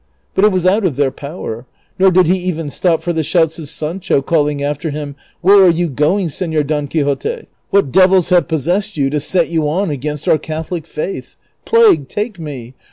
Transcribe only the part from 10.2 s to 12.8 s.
our Catholic faith? Plague take nie